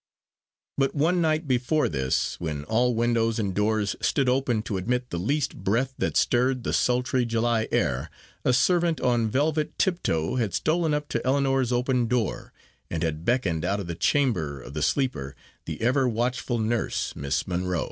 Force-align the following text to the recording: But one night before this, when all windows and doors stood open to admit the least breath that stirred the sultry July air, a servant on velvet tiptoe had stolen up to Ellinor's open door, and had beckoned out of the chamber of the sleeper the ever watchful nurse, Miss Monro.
But 0.79 0.95
one 0.95 1.21
night 1.21 1.47
before 1.47 1.87
this, 1.87 2.39
when 2.39 2.63
all 2.63 2.95
windows 2.95 3.37
and 3.37 3.53
doors 3.53 3.95
stood 4.01 4.27
open 4.27 4.63
to 4.63 4.77
admit 4.77 5.11
the 5.11 5.19
least 5.19 5.55
breath 5.57 5.93
that 5.99 6.17
stirred 6.17 6.63
the 6.63 6.73
sultry 6.73 7.23
July 7.23 7.67
air, 7.71 8.09
a 8.43 8.51
servant 8.51 8.99
on 8.99 9.29
velvet 9.29 9.77
tiptoe 9.77 10.37
had 10.37 10.55
stolen 10.55 10.95
up 10.95 11.07
to 11.09 11.23
Ellinor's 11.23 11.71
open 11.71 12.07
door, 12.07 12.51
and 12.89 13.03
had 13.03 13.25
beckoned 13.25 13.63
out 13.63 13.79
of 13.79 13.85
the 13.85 13.93
chamber 13.93 14.59
of 14.59 14.73
the 14.73 14.81
sleeper 14.81 15.35
the 15.65 15.79
ever 15.81 16.09
watchful 16.09 16.57
nurse, 16.57 17.15
Miss 17.15 17.45
Monro. 17.45 17.79